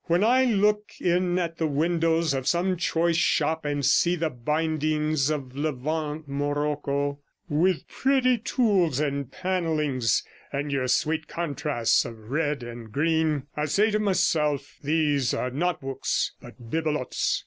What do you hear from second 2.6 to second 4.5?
choice shop, and see the